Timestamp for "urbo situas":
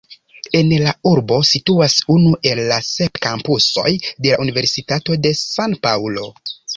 1.09-1.97